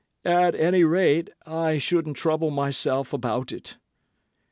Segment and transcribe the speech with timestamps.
[0.25, 3.77] "At any rate, I shouldn't trouble myself about it."